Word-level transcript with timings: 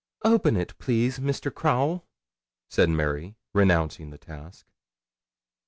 'Open 0.25 0.57
it, 0.57 0.75
please, 0.79 1.19
Mr. 1.19 1.53
Crowle,' 1.53 2.03
said 2.71 2.89
Mary, 2.89 3.35
renouncing 3.53 4.09
the 4.09 4.17
task. 4.17 4.65